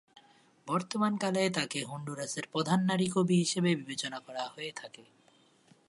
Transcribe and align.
বর্তমানকালে 0.67 1.49
তাকে 1.49 1.79
হন্ডুরাসের 1.83 2.45
প্রধান 2.51 2.79
নারী 2.85 3.07
কবি 3.09 3.35
হিসাবে 3.35 3.69
বিবেচনা 3.75 4.19
করা 4.19 4.43
হয়ে 4.47 4.71
থাকে। 4.75 5.03